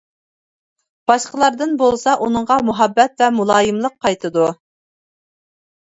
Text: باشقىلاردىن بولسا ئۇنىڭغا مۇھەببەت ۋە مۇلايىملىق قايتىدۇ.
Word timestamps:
باشقىلاردىن 1.11 1.75
بولسا 1.83 2.15
ئۇنىڭغا 2.27 2.57
مۇھەببەت 2.71 3.23
ۋە 3.23 3.31
مۇلايىملىق 3.41 3.99
قايتىدۇ. 4.07 4.49